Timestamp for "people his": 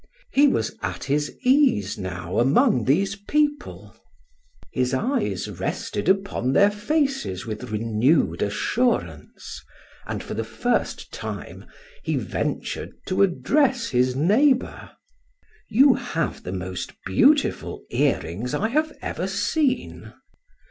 3.15-4.95